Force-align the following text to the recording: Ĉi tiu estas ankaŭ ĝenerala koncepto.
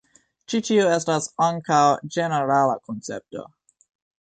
Ĉi 0.53 0.61
tiu 0.69 0.85
estas 0.93 1.27
ankaŭ 1.49 1.83
ĝenerala 2.17 2.81
koncepto. 2.91 3.49